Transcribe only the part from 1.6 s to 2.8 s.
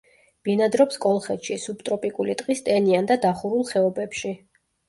სუბტროპიკული ტყის